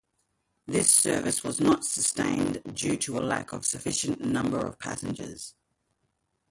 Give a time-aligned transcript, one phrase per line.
[0.65, 5.53] This service was not sustained due to a lack a sufficient number of passengers.